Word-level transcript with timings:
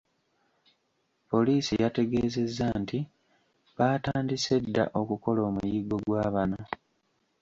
Poliisi 1.31 1.73
yategeezezza 1.83 2.67
nti, 2.81 2.99
baatandise 3.77 4.55
dda 4.65 4.83
okukola 4.99 5.39
omuyiggo 5.49 5.97
gwa 6.05 6.25
bano. 6.35 6.61